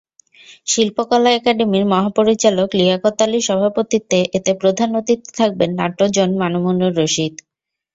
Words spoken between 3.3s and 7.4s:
সভাপতিত্বে এতে প্রধান অতিথি থাকবেন নাট্যজন মামুনুর রশীদ।